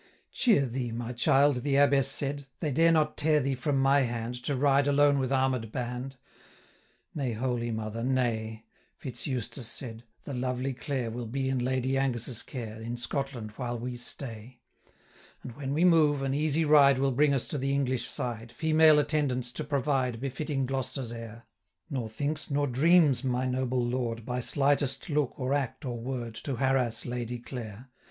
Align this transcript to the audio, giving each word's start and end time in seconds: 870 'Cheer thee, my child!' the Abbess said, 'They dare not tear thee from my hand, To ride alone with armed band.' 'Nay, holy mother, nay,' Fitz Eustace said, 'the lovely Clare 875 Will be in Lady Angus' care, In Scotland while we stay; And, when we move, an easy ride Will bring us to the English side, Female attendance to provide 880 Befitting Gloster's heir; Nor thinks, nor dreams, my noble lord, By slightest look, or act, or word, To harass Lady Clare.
870 0.31 0.33
'Cheer 0.33 0.65
thee, 0.65 0.91
my 0.91 1.13
child!' 1.13 1.55
the 1.57 1.75
Abbess 1.75 2.07
said, 2.07 2.47
'They 2.59 2.71
dare 2.71 2.91
not 2.91 3.17
tear 3.17 3.39
thee 3.39 3.53
from 3.53 3.77
my 3.77 4.01
hand, 4.01 4.33
To 4.45 4.55
ride 4.55 4.87
alone 4.87 5.19
with 5.19 5.31
armed 5.31 5.71
band.' 5.71 6.15
'Nay, 7.13 7.33
holy 7.33 7.69
mother, 7.69 8.03
nay,' 8.03 8.65
Fitz 8.95 9.27
Eustace 9.27 9.67
said, 9.67 10.03
'the 10.23 10.33
lovely 10.33 10.73
Clare 10.73 11.09
875 11.09 11.13
Will 11.13 11.27
be 11.27 11.49
in 11.49 11.59
Lady 11.59 11.99
Angus' 11.99 12.41
care, 12.41 12.81
In 12.81 12.97
Scotland 12.97 13.51
while 13.57 13.77
we 13.77 13.95
stay; 13.95 14.59
And, 15.43 15.55
when 15.55 15.71
we 15.71 15.85
move, 15.85 16.23
an 16.23 16.33
easy 16.33 16.65
ride 16.65 16.97
Will 16.97 17.11
bring 17.11 17.35
us 17.35 17.45
to 17.49 17.59
the 17.59 17.71
English 17.71 18.07
side, 18.07 18.51
Female 18.51 18.97
attendance 18.97 19.51
to 19.51 19.63
provide 19.63 20.15
880 20.15 20.19
Befitting 20.29 20.65
Gloster's 20.65 21.11
heir; 21.11 21.45
Nor 21.91 22.09
thinks, 22.09 22.49
nor 22.49 22.65
dreams, 22.65 23.23
my 23.23 23.45
noble 23.45 23.85
lord, 23.85 24.25
By 24.25 24.39
slightest 24.39 25.11
look, 25.11 25.39
or 25.39 25.53
act, 25.53 25.85
or 25.85 25.99
word, 25.99 26.33
To 26.45 26.55
harass 26.55 27.05
Lady 27.05 27.37
Clare. 27.37 27.91